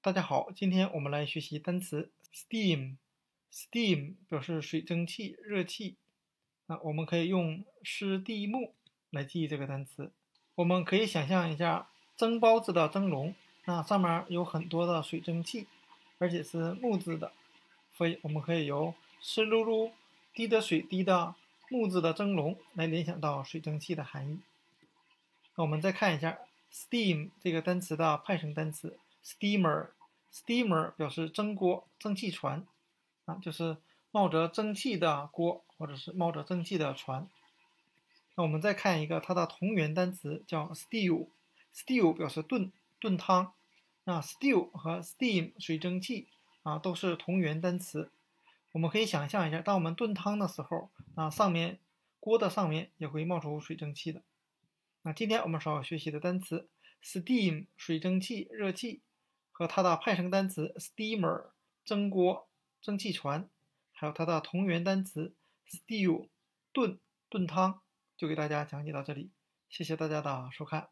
[0.00, 2.98] 大家好，今天我们来学习单词 steam。
[3.52, 5.96] steam 表示水蒸气、热气。
[6.66, 8.74] 那我们可以用湿地木
[9.10, 10.12] 来记忆这个单词。
[10.54, 13.34] 我们可以想象一下蒸包子的蒸笼，
[13.64, 15.66] 那上面有很多的水蒸气，
[16.18, 17.32] 而且是木质的，
[17.92, 19.90] 所以我们可以由湿漉漉、
[20.32, 21.34] 滴着水滴的
[21.68, 24.38] 木质的蒸笼来联想到水蒸气的含义。
[25.56, 26.38] 那我们再看一下
[26.72, 28.96] steam 这个单词的派生单词。
[29.28, 32.66] Steamer，steamer 表示蒸锅、蒸汽船，
[33.26, 33.76] 啊，就是
[34.10, 37.28] 冒着蒸汽的锅，或者是冒着蒸汽的船。
[38.34, 43.52] 那我们再看一个它的同源单词，叫 stew，stew 表示炖、炖汤。
[44.04, 46.28] 那 stew 和 steam 水蒸气
[46.62, 48.10] 啊都是同源单词。
[48.72, 51.78] 我们可以想象一下，当我们炖汤的时候，那上面
[52.18, 54.22] 锅的上面也会冒出水蒸气的。
[55.02, 56.66] 那今天我们所要学习的单词
[57.04, 59.02] steam 水蒸气、热气。
[59.58, 61.50] 和它的派生单词 steamer
[61.84, 62.48] 蒸锅、
[62.80, 63.50] 蒸汽船，
[63.90, 65.34] 还有它的同源单词
[65.66, 66.28] stew
[66.72, 67.82] 炖炖汤，
[68.16, 69.32] 就给大家讲解到这里。
[69.68, 70.90] 谢谢大家的收看。